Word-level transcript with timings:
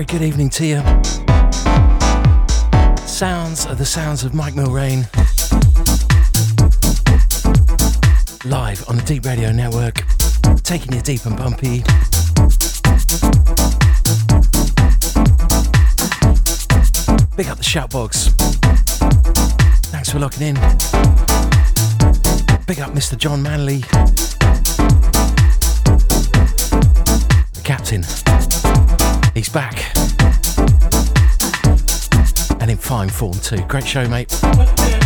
very 0.00 0.18
good 0.18 0.26
evening 0.26 0.48
to 0.48 0.64
you. 0.64 0.78
Sounds 3.06 3.66
are 3.66 3.74
the 3.74 3.84
sounds 3.84 4.24
of 4.24 4.32
Mike 4.32 4.54
Millrain. 4.54 5.04
Live 8.46 8.88
on 8.88 8.96
the 8.96 9.02
Deep 9.02 9.26
Radio 9.26 9.52
Network, 9.52 10.02
taking 10.62 10.94
you 10.94 11.02
deep 11.02 11.26
and 11.26 11.36
bumpy. 11.36 11.82
Big 17.36 17.48
up 17.48 17.58
the 17.58 17.62
shoutbox. 17.62 18.30
Thanks 19.90 20.10
for 20.10 20.18
locking 20.18 20.46
in. 20.46 20.54
Big 22.64 22.80
up 22.80 22.94
Mr. 22.94 23.18
John 23.18 23.42
Manley. 23.42 23.80
The 27.52 27.60
captain. 27.62 28.02
He's 29.34 29.48
back. 29.48 29.89
Fine 32.90 33.08
form 33.08 33.32
too. 33.34 33.64
Great 33.68 33.86
show, 33.86 34.08
mate. 34.08 34.99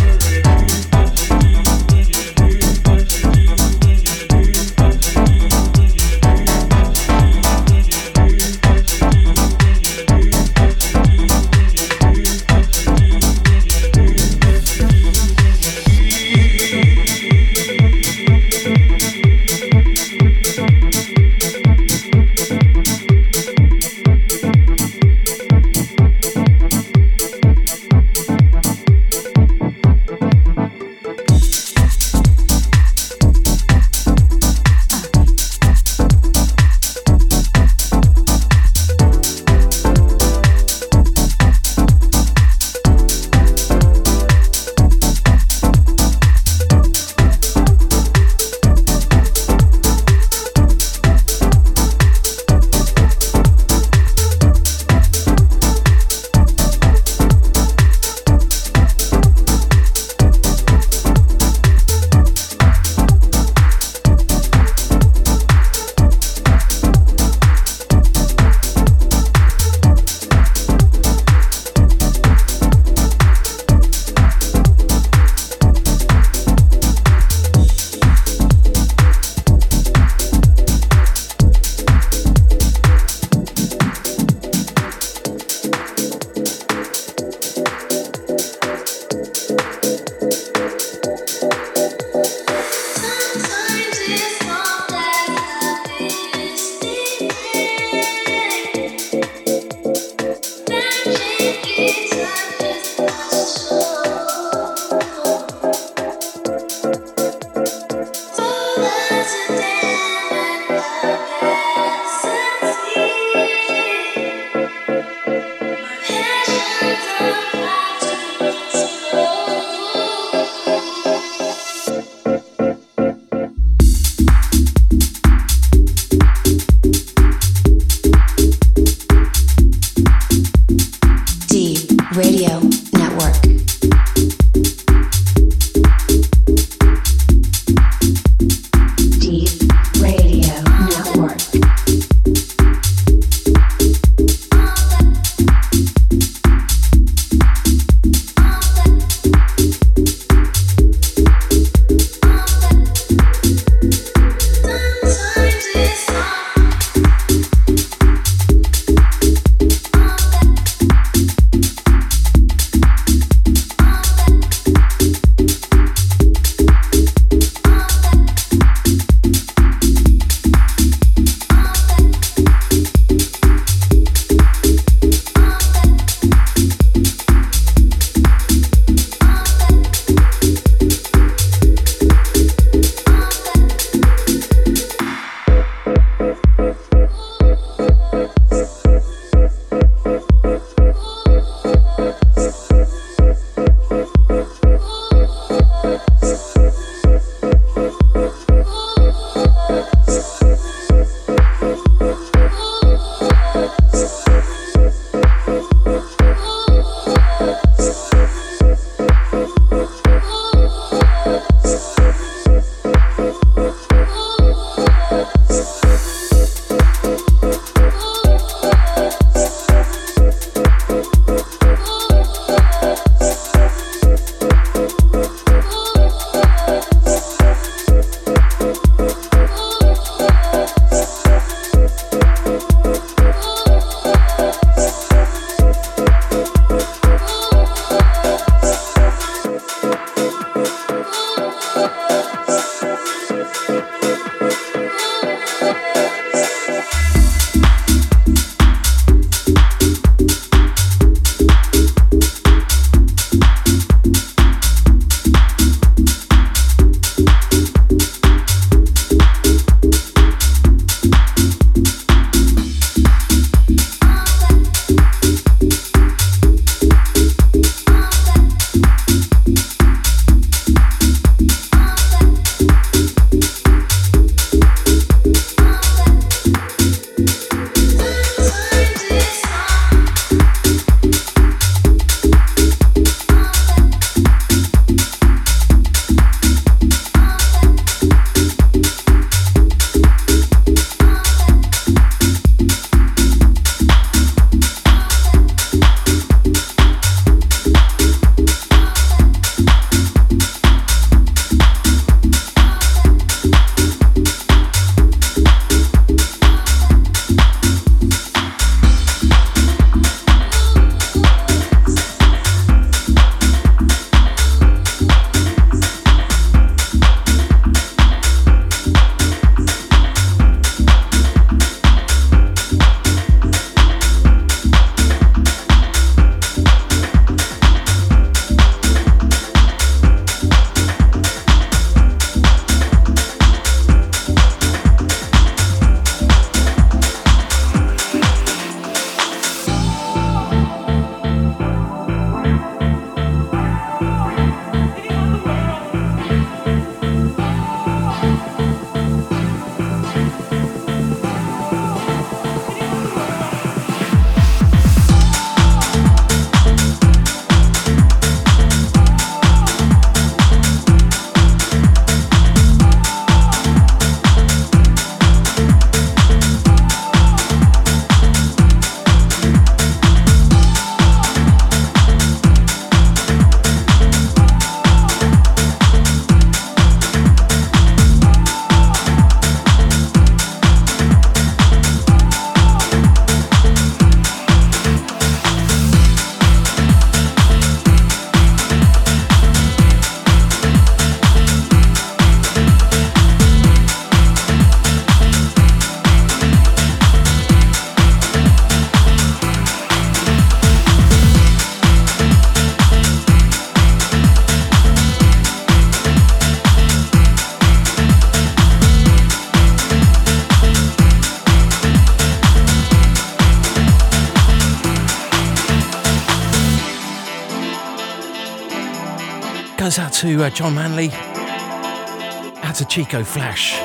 To 419.95 420.43
uh, 420.43 420.49
John 420.49 420.75
Manley. 420.75 421.09
Out 421.13 422.75
to 422.75 422.85
Chico 422.85 423.23
Flash. 423.23 423.75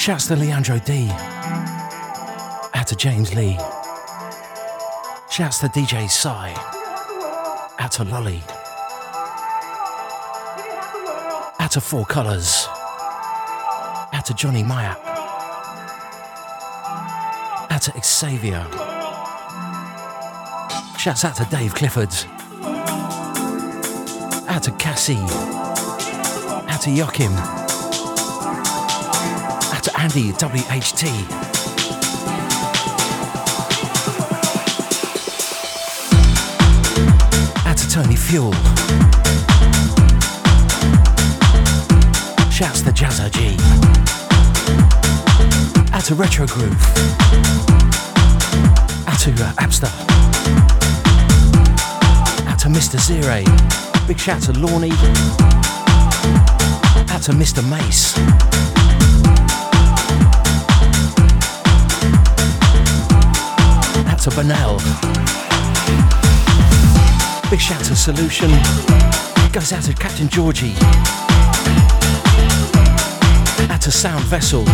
Shouts 0.00 0.28
to 0.28 0.36
Leandro 0.36 0.78
D. 0.78 1.08
Out 2.72 2.86
to 2.86 2.96
James 2.96 3.34
Lee. 3.34 3.58
Shouts 5.30 5.58
to 5.58 5.66
DJ 5.66 6.08
Psy. 6.08 6.54
Out 7.78 7.92
to 7.92 8.04
Lolly. 8.04 8.42
Out 11.60 11.72
to 11.72 11.82
Four 11.82 12.06
Colours. 12.06 12.66
Out 14.14 14.24
to 14.24 14.32
Johnny 14.32 14.62
Maya. 14.62 14.96
Out 17.68 17.82
to 17.82 17.92
Xavier. 18.02 18.66
Shouts 20.98 21.26
out 21.26 21.36
to 21.36 21.44
Dave 21.50 21.74
Clifford. 21.74 22.33
Out 24.64 24.70
to 24.70 24.82
Cassie. 24.82 25.18
Out 26.70 26.80
to 26.80 26.90
Joachim. 26.90 27.32
Out 29.74 29.82
to 29.82 29.92
Andy 30.00 30.32
WHT. 30.32 31.04
To 37.76 37.88
Tony 37.90 38.16
Fuel. 38.16 38.52
Shouts 42.50 42.80
to 42.80 42.90
Jazza 42.90 43.30
G. 43.30 43.58
To 46.06 46.14
Retro 46.14 46.46
Groove. 46.46 46.80
To 49.18 49.30
uh, 49.30 49.52
Abster. 49.60 49.90
To 52.56 52.68
Mr. 52.70 52.98
Zero. 52.98 53.93
Big 54.06 54.18
shout 54.20 54.42
to 54.42 54.52
Lorne. 54.52 54.92
Out 57.10 57.22
to 57.22 57.32
Mr. 57.32 57.62
Mace. 57.70 58.18
Out 64.06 64.18
to 64.20 64.30
Banel. 64.30 64.78
Big 67.50 67.60
shout 67.60 67.82
to 67.84 67.96
Solution. 67.96 68.50
Goes 69.52 69.72
out 69.72 69.84
to 69.84 69.94
Captain 69.94 70.28
Georgie. 70.28 70.74
Out 73.70 73.80
to 73.80 73.90
Sound 73.90 74.22
Vessel. 74.24 74.64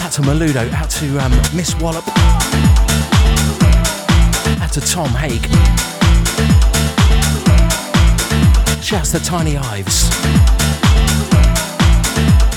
Out 0.00 0.12
to 0.12 0.22
Maludo. 0.22 0.72
Out 0.72 0.88
to 0.90 1.18
um, 1.18 1.32
Miss 1.54 1.74
Wallop. 1.76 2.04
Out 4.62 4.72
to 4.72 4.80
Tom 4.80 5.10
Haig. 5.10 5.89
Shouts 8.90 9.12
to 9.12 9.20
Tiny 9.20 9.56
Ives. 9.56 10.10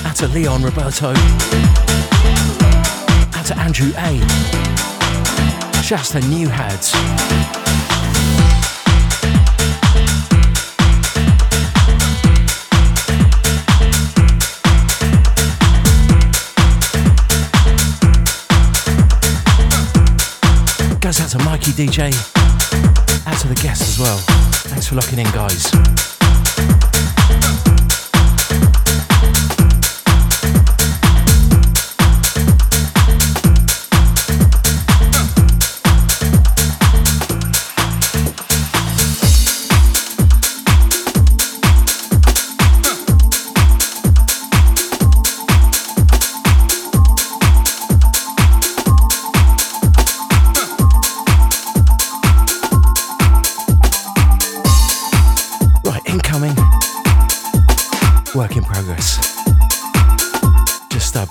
Out 0.03 0.15
to 0.15 0.27
Leon 0.29 0.63
Roberto. 0.63 1.09
Out 3.35 3.45
to 3.45 3.55
Andrew 3.59 3.91
A. 3.99 4.17
Shouts 5.83 6.09
to 6.13 6.21
New 6.21 6.47
Hads. 6.47 6.89
Shouts 21.03 21.21
out 21.21 21.29
to 21.29 21.45
Mikey 21.45 21.73
DJ. 21.73 22.11
Out 23.27 23.39
to 23.41 23.47
the 23.47 23.59
guests 23.61 23.87
as 23.87 23.99
well. 23.99 24.17
Thanks 24.71 24.87
for 24.87 24.95
locking 24.95 25.19
in, 25.19 25.31
guys. 25.31 26.12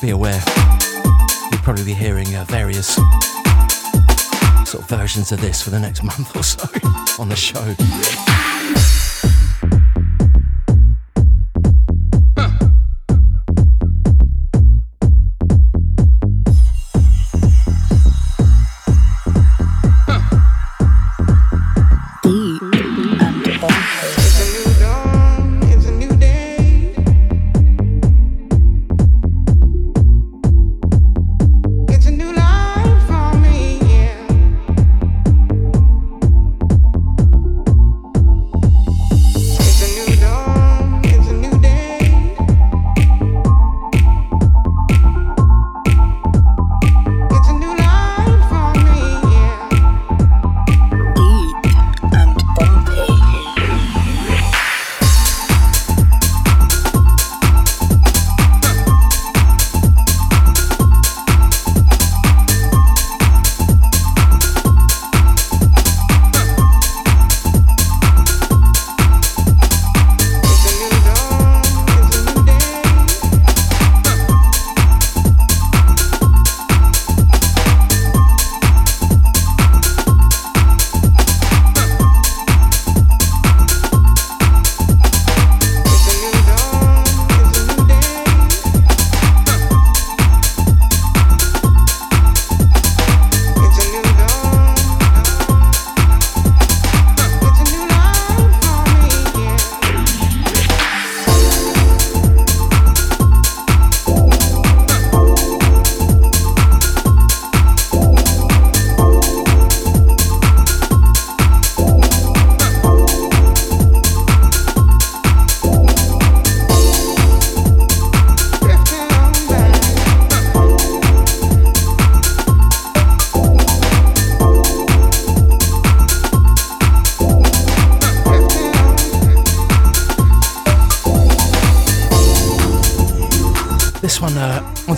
Be 0.02 0.11
aware. 0.11 0.42
You'll 1.52 1.61
probably 1.62 1.85
be 1.85 1.94
hearing 1.94 2.35
uh, 2.35 2.44
various 2.49 2.97
sort 4.68 4.82
of 4.82 4.88
versions 4.88 5.30
of 5.30 5.40
this 5.40 5.62
for 5.62 5.71
the 5.71 5.78
next 5.78 6.02
month 6.04 6.35
or 6.35 6.42
so 6.42 6.66
on 7.23 7.28
the 7.28 7.37
show. 7.37 8.31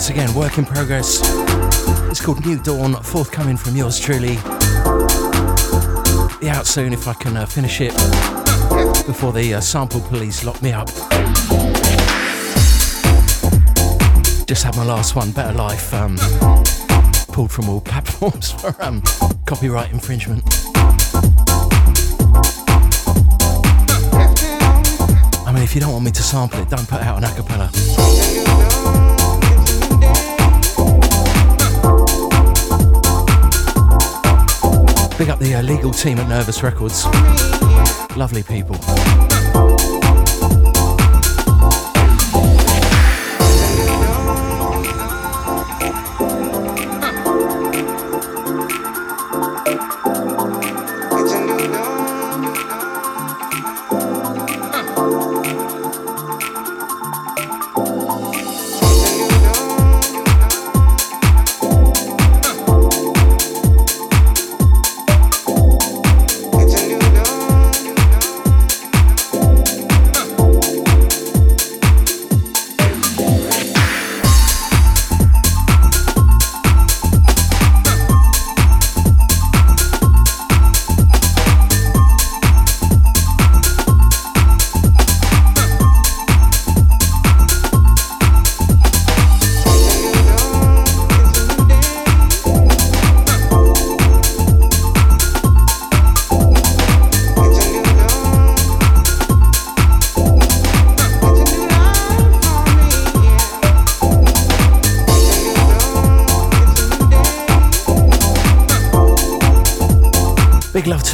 Once 0.07 0.19
again, 0.19 0.35
work 0.35 0.59
in 0.59 0.65
progress. 0.65 1.19
It's 2.11 2.23
called 2.23 2.45
New 2.45 2.61
Dawn, 2.61 2.93
forthcoming 3.01 3.57
from 3.57 3.75
yours 3.75 3.99
truly. 3.99 4.35
Be 6.39 6.47
out 6.47 6.67
soon 6.67 6.93
if 6.93 7.07
I 7.07 7.15
can 7.19 7.35
uh, 7.35 7.47
finish 7.47 7.81
it 7.81 7.91
before 9.07 9.33
the 9.33 9.55
uh, 9.55 9.61
sample 9.61 10.01
police 10.01 10.43
lock 10.43 10.61
me 10.61 10.73
up. 10.73 10.89
Just 14.45 14.63
had 14.63 14.75
my 14.75 14.85
last 14.85 15.15
one, 15.15 15.31
Better 15.31 15.57
Life, 15.57 15.91
um, 15.91 16.17
pulled 17.29 17.51
from 17.51 17.67
all 17.67 17.81
platforms 17.91 18.51
for 18.51 18.75
um, 18.83 19.01
copyright 19.47 19.91
infringement. 19.91 20.43
I 25.47 25.51
mean, 25.51 25.63
if 25.63 25.73
you 25.73 25.81
don't 25.81 25.93
want 25.93 26.05
me 26.05 26.11
to 26.11 26.21
sample 26.21 26.59
it, 26.59 26.69
don't 26.69 26.87
put 26.87 27.01
it 27.01 27.07
out 27.07 27.17
an 27.17 27.23
acapella. 27.23 29.14
Big 35.25 35.31
up 35.31 35.39
the 35.39 35.55
uh, 35.55 35.61
legal 35.63 35.89
team 35.91 36.19
at 36.19 36.29
Nervous 36.29 36.61
Records. 36.61 37.03
Lovely 38.15 38.43
people. 38.43 38.75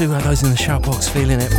Uh, 0.09 0.19
those 0.21 0.41
in 0.41 0.49
the 0.49 0.57
shout 0.57 0.81
box 0.81 1.07
feeling 1.07 1.39
it. 1.39 1.51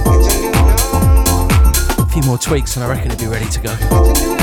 A 1.98 2.06
few 2.06 2.22
more 2.22 2.38
tweaks 2.38 2.76
and 2.76 2.84
I 2.84 2.88
reckon 2.88 3.12
it'd 3.12 3.20
be 3.20 3.26
ready 3.26 3.48
to 3.48 3.60
go. 3.60 4.41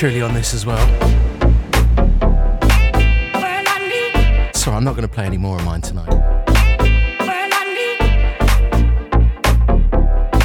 Truly 0.00 0.22
on 0.22 0.32
this 0.32 0.54
as 0.54 0.64
well. 0.64 0.78
Sorry, 4.54 4.74
I'm 4.74 4.82
not 4.82 4.96
going 4.96 5.06
to 5.06 5.08
play 5.08 5.26
any 5.26 5.36
more 5.36 5.58
of 5.58 5.64
mine 5.66 5.82
tonight. 5.82 6.08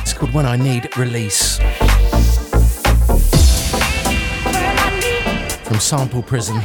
It's 0.01 0.11
called 0.11 0.33
When 0.33 0.45
I 0.45 0.57
Need 0.57 0.97
Release. 0.97 1.59
From 5.63 5.79
Sample 5.79 6.21
Prison. 6.21 6.61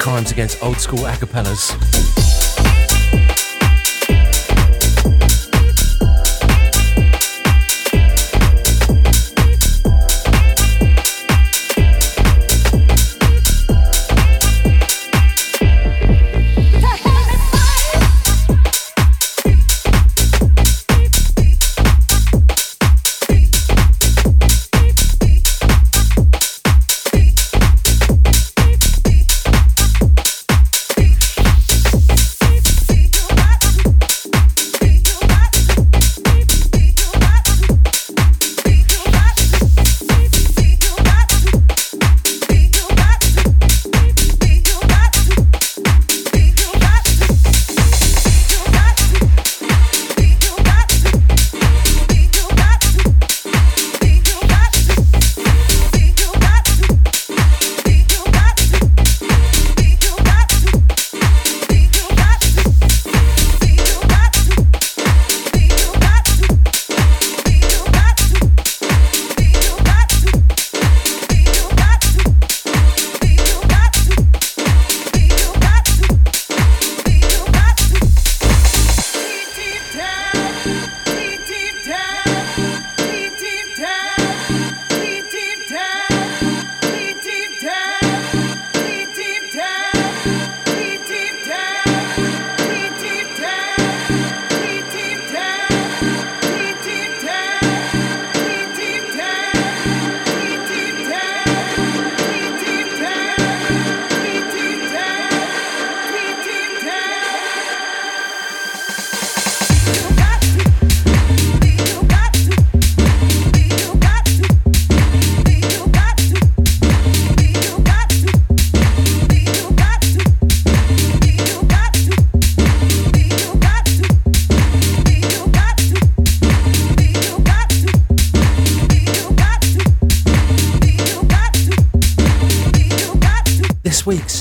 Crimes 0.00 0.32
against 0.32 0.62
old 0.62 0.80
school 0.80 1.00
acapellas. 1.00 2.29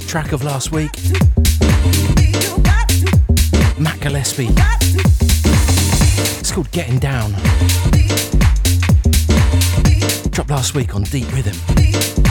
Track 0.09 0.31
of 0.31 0.43
last 0.43 0.71
week. 0.71 0.89
Matt 3.77 3.99
Gillespie. 3.99 4.47
It's 6.39 6.51
called 6.51 6.71
Getting 6.71 6.97
Down. 6.97 7.33
Dropped 10.31 10.49
last 10.49 10.73
week 10.73 10.95
on 10.95 11.03
Deep 11.03 11.31
Rhythm. 11.31 12.28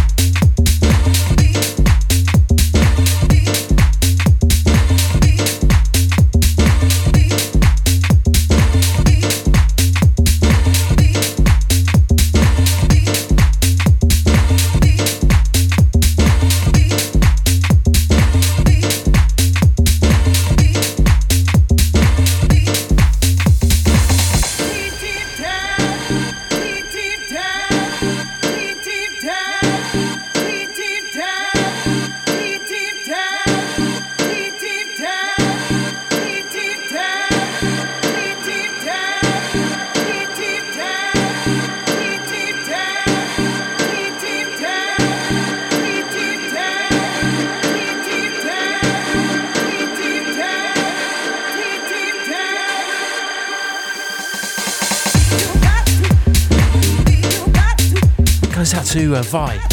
To 59.22 59.67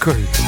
Curry. 0.00 0.39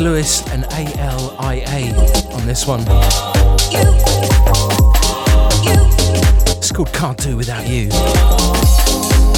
Lewis 0.00 0.46
and 0.48 0.64
ALIA 0.66 1.94
on 2.34 2.46
this 2.46 2.66
one. 2.66 2.84
It's 6.58 6.70
called 6.72 6.92
Can't 6.92 7.16
Do 7.16 7.38
Without 7.38 7.66
You. 7.66 7.88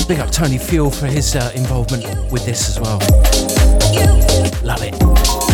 Big 0.08 0.18
up 0.18 0.30
Tony 0.32 0.58
Fuel 0.58 0.90
for 0.90 1.06
his 1.06 1.36
uh, 1.36 1.52
involvement 1.54 2.04
with 2.32 2.44
this 2.44 2.68
as 2.68 2.80
well. 2.80 2.98
Love 4.64 4.82
it. 4.82 5.45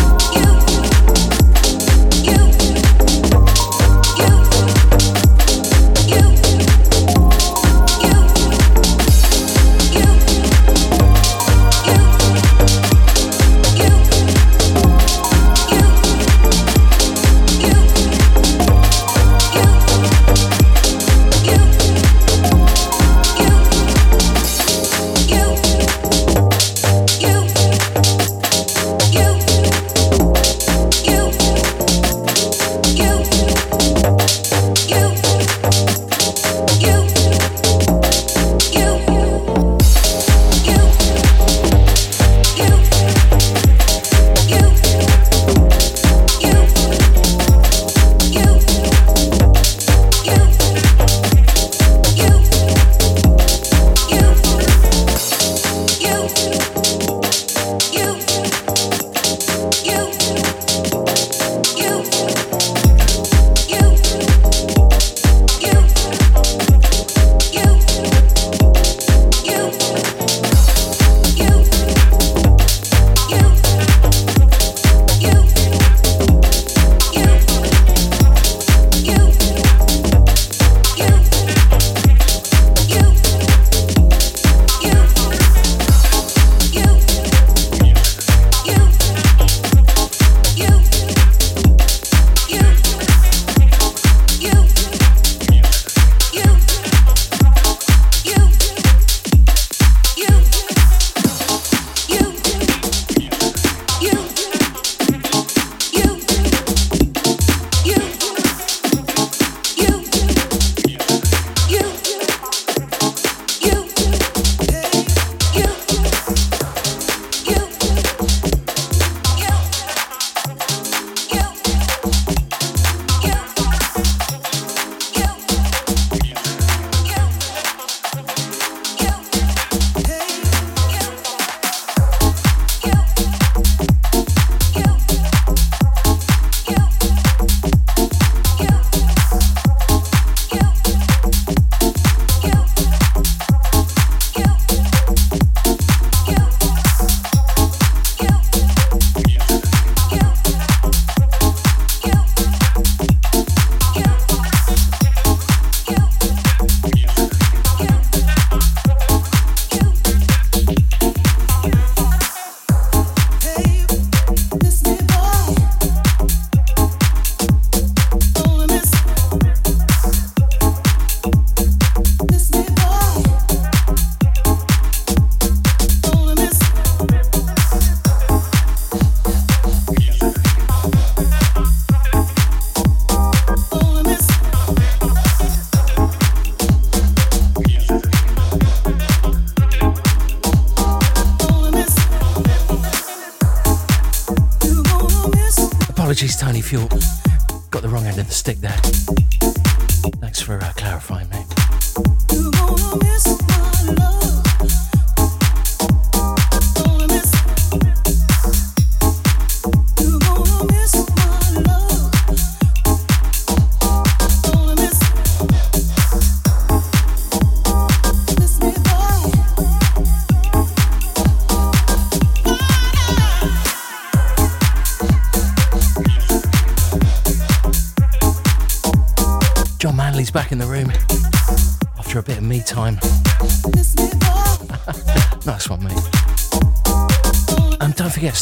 Stick 198.43 198.59
there. 198.59 198.82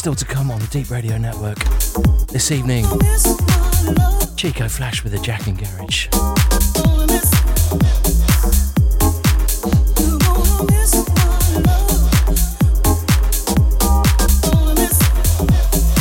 Still 0.02 0.14
to 0.16 0.24
come 0.24 0.50
on 0.50 0.58
the 0.58 0.66
Deep 0.66 0.90
Radio 0.90 1.16
Network 1.16 1.58
this 2.26 2.50
evening, 2.50 2.84
Chico 4.34 4.66
Flash 4.68 5.04
with 5.04 5.12
the 5.12 5.20
Jack 5.22 5.46
and 5.46 5.56
Garage. 5.56 6.08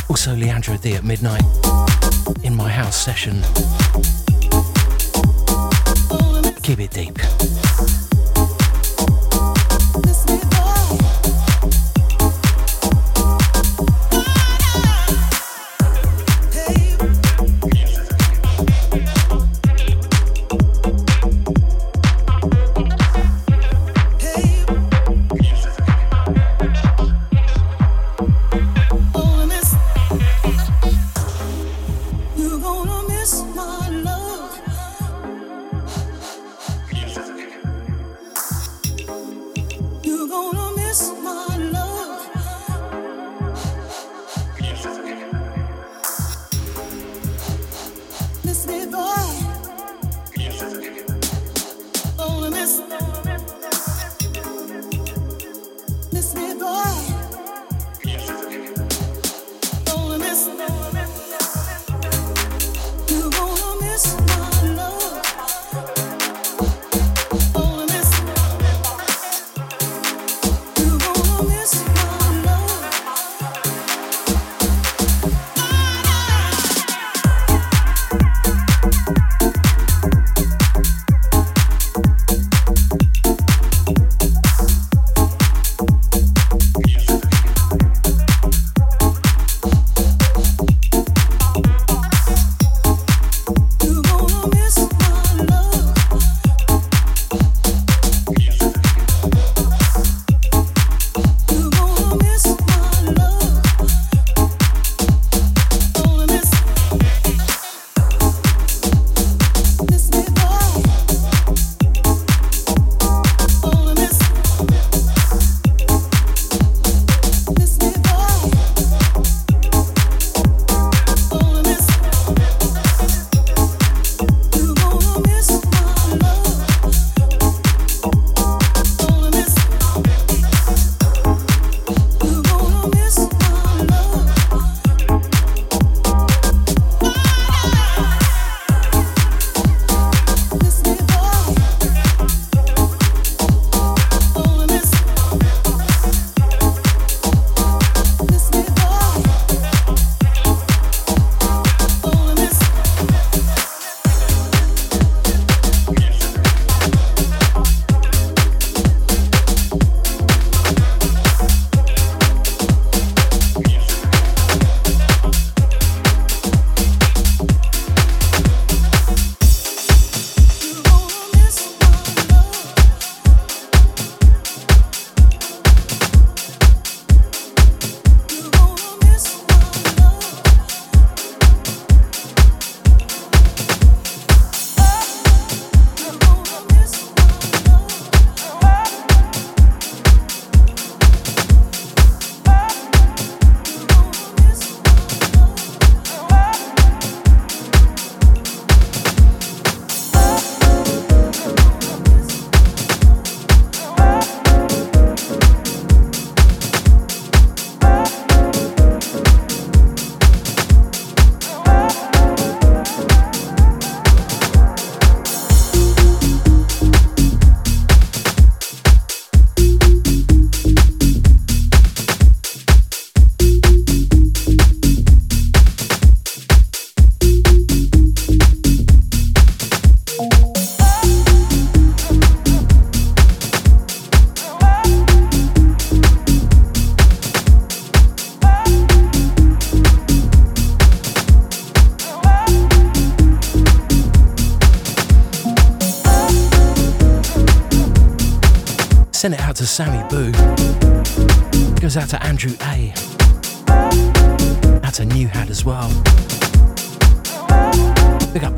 Also, 0.10 0.36
Leandro 0.36 0.78
D 0.78 0.95
at 0.95 1.04
midnight 1.04 1.43
in 2.43 2.56
my 2.56 2.72
house 2.72 2.99
session. 2.99 3.43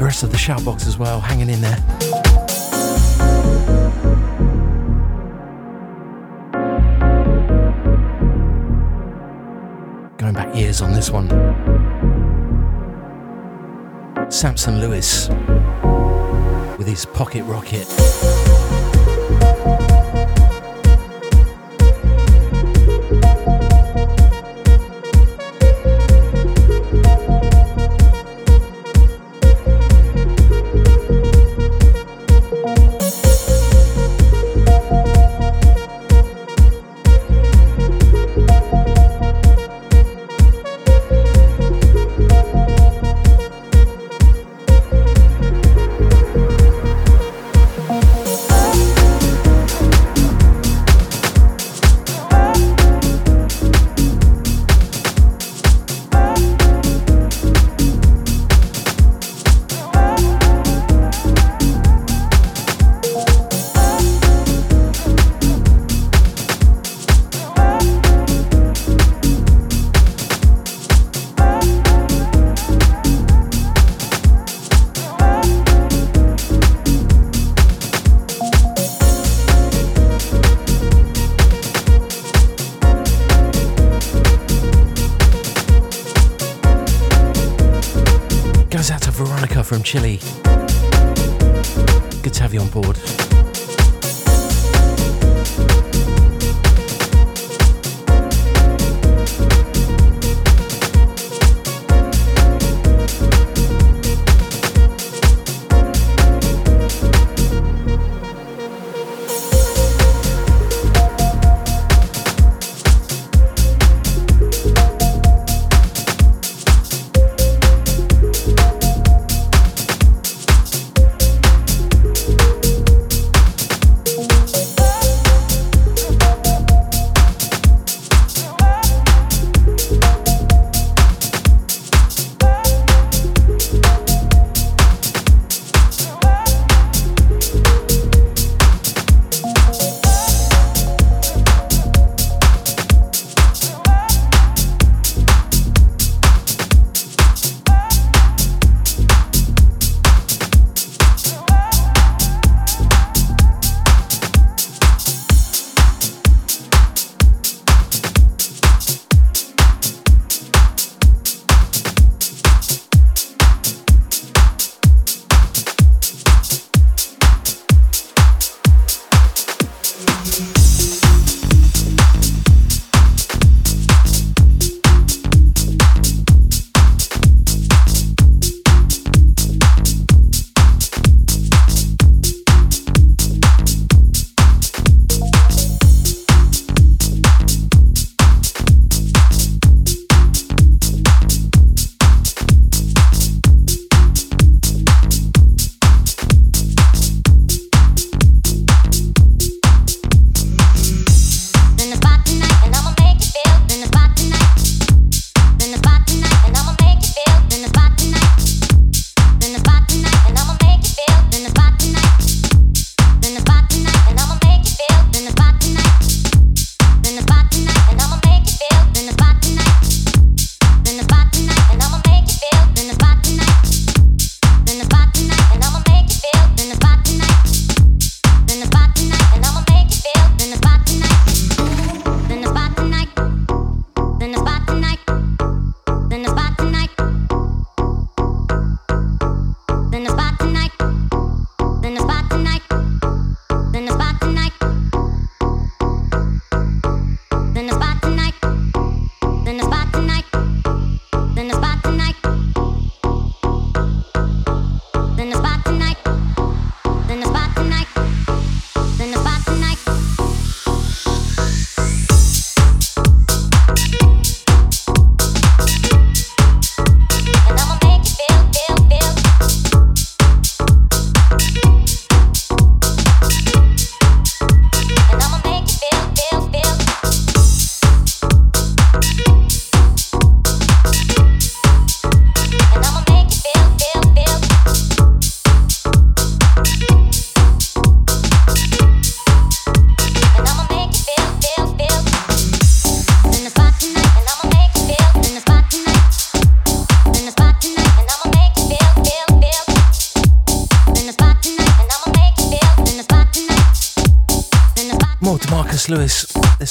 The 0.03 0.07
rest 0.07 0.23
of 0.23 0.31
the 0.31 0.37
shoutbox 0.37 0.85
as 0.85 0.97
well, 0.97 1.21
hanging 1.21 1.49
in 1.49 1.61
there. 1.61 1.77
Going 10.17 10.33
back 10.33 10.53
years 10.53 10.81
on 10.81 10.91
this 10.91 11.09
one. 11.09 11.29
Samson 14.29 14.81
Lewis 14.81 15.29
with 16.77 16.87
his 16.87 17.05
pocket 17.05 17.43
rocket. 17.43 17.87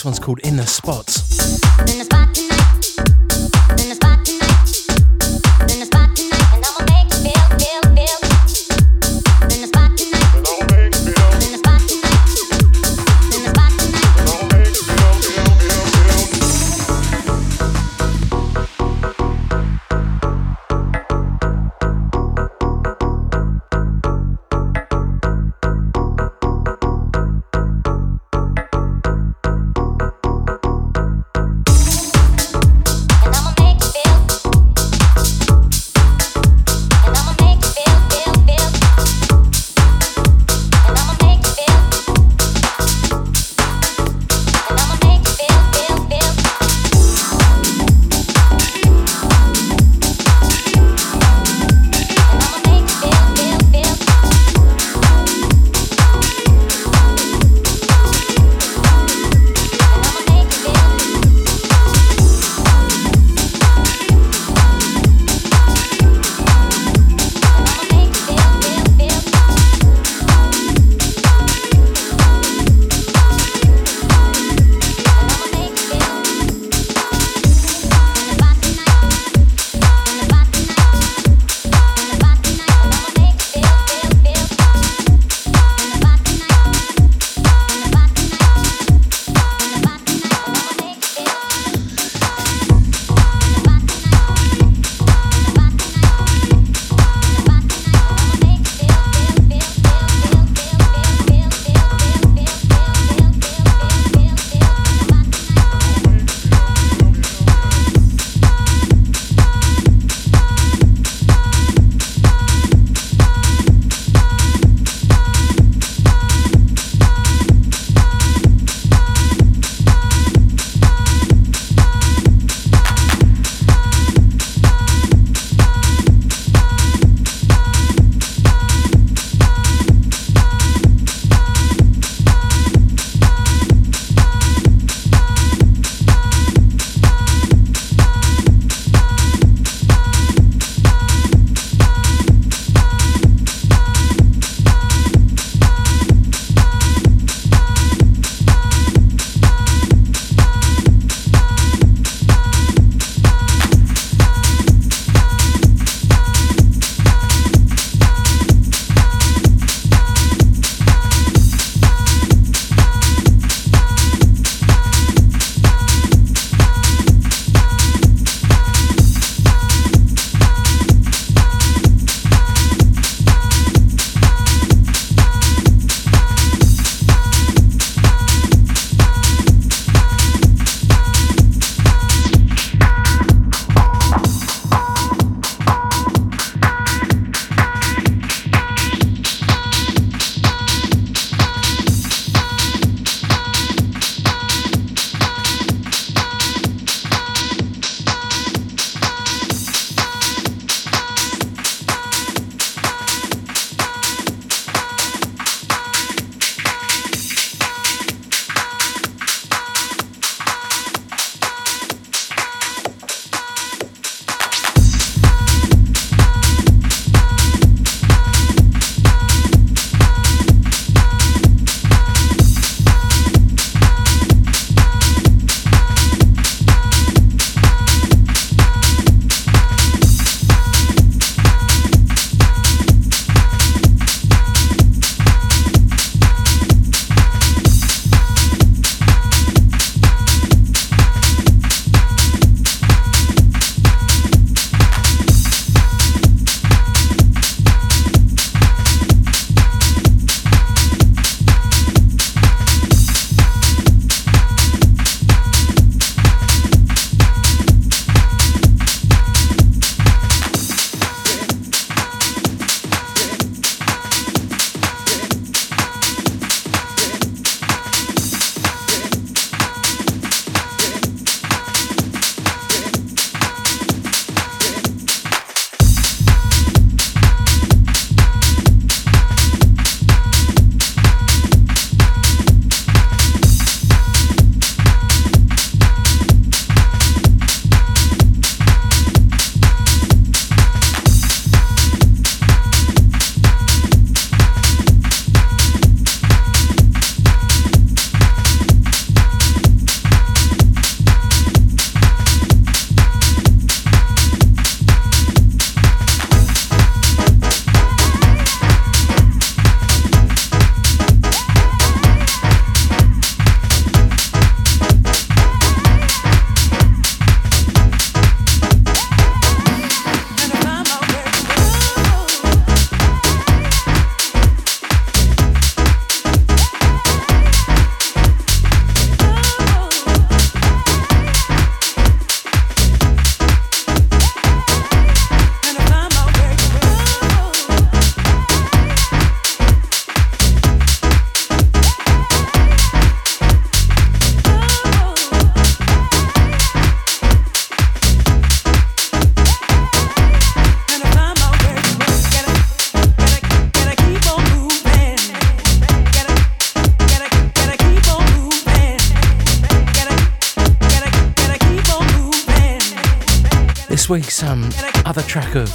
One's 0.04 0.18
called 0.18 0.40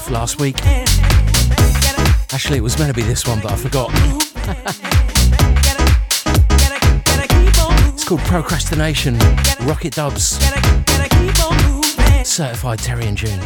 last 0.10 0.40
week. 0.40 0.58
Actually, 2.34 2.58
it 2.58 2.62
was 2.62 2.78
meant 2.78 2.94
to 2.94 2.94
be 2.94 3.06
this 3.08 3.28
one, 3.28 3.40
but 3.42 3.52
I 3.52 3.56
forgot. 3.56 3.90
it's 7.94 8.04
called 8.04 8.22
Procrastination, 8.22 9.18
Rocket 9.62 9.94
Dubs, 9.94 10.40
certified 12.24 12.80
Terry 12.80 13.06
and 13.06 13.18
June. 13.18 13.40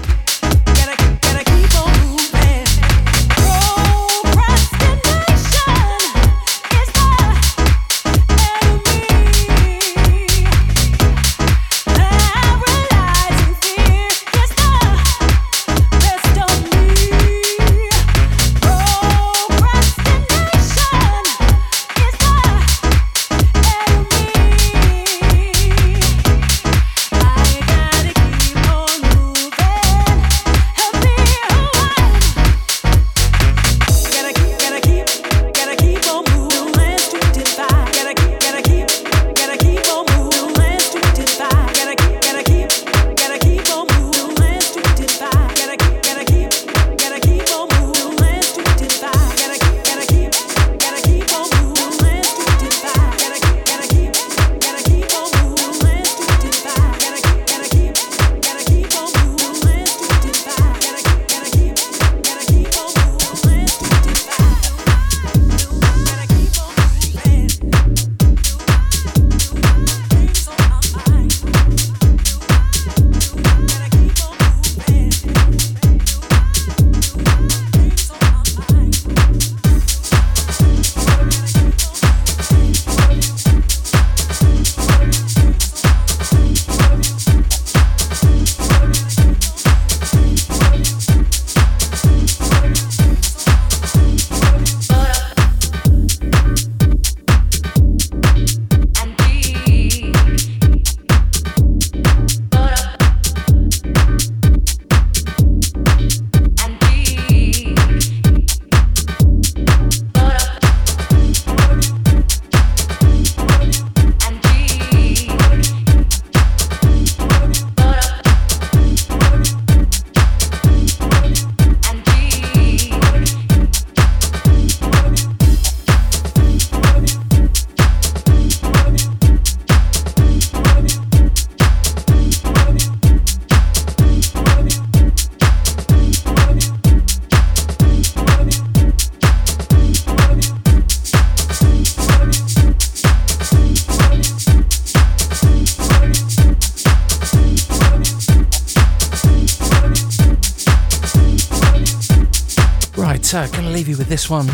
One. 154.32 154.48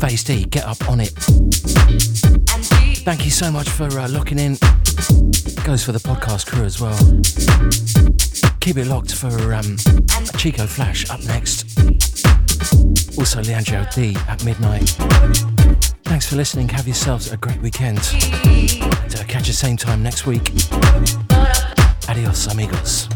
Phase 0.00 0.24
D, 0.24 0.44
get 0.46 0.64
up 0.64 0.88
on 0.88 0.98
it. 1.00 1.10
Thank 3.04 3.24
you 3.24 3.30
so 3.30 3.52
much 3.52 3.68
for 3.68 3.86
uh, 3.86 4.08
locking 4.08 4.40
in. 4.40 4.54
Goes 5.64 5.84
for 5.84 5.92
the 5.92 6.00
podcast 6.02 6.46
crew 6.46 6.64
as 6.64 6.80
well. 6.80 6.98
Keep 8.58 8.78
it 8.78 8.86
locked 8.88 9.14
for 9.14 9.54
um, 9.54 9.76
Chico 10.36 10.66
Flash 10.66 11.08
up 11.08 11.22
next. 11.22 11.78
Also, 13.16 13.40
Leandro 13.42 13.86
D 13.94 14.16
at 14.28 14.44
midnight. 14.44 14.88
Thanks 16.02 16.26
for 16.26 16.34
listening. 16.34 16.68
Have 16.70 16.88
yourselves 16.88 17.30
a 17.30 17.36
great 17.36 17.62
weekend. 17.62 18.00
And 18.44 19.14
uh, 19.14 19.24
catch 19.28 19.46
you 19.46 19.52
same 19.52 19.76
time 19.76 20.02
next 20.02 20.26
week. 20.26 20.50
Adios, 22.08 22.48
amigos. 22.48 23.11